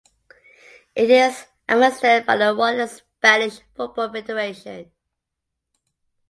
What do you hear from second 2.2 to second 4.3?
by the Royal Spanish Football